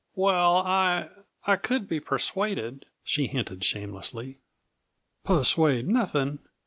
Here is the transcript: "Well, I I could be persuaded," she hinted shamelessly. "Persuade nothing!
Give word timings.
"Well, 0.15 0.57
I 0.57 1.09
I 1.45 1.57
could 1.57 1.87
be 1.87 1.99
persuaded," 1.99 2.87
she 3.03 3.27
hinted 3.27 3.63
shamelessly. 3.63 4.39
"Persuade 5.23 5.87
nothing! 5.89 6.39